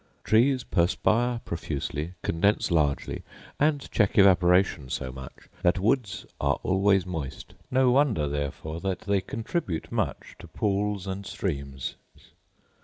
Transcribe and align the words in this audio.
Trees 0.23 0.63
perspire 0.63 1.41
profusely, 1.45 2.15
condense 2.23 2.71
largely, 2.71 3.21
and 3.59 3.87
check 3.91 4.17
evaporation 4.17 4.89
so 4.89 5.11
much, 5.11 5.31
that 5.61 5.77
woods 5.77 6.25
are 6.41 6.59
always 6.63 7.05
moist: 7.05 7.53
no 7.69 7.91
wonder 7.91 8.27
therefore 8.27 8.79
that 8.79 9.01
they 9.01 9.21
contribute 9.21 9.91
much 9.91 10.35
to 10.39 10.47
pools 10.47 11.05
and 11.05 11.23
streams. 11.27 11.97